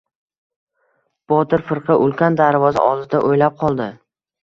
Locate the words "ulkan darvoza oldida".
2.07-3.25